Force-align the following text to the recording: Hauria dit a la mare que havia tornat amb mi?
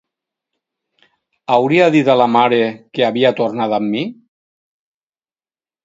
Hauria 1.57 1.91
dit 1.97 2.09
a 2.13 2.17
la 2.23 2.29
mare 2.37 2.61
que 2.99 3.07
havia 3.09 3.35
tornat 3.43 3.79
amb 3.81 3.93
mi? 3.97 4.05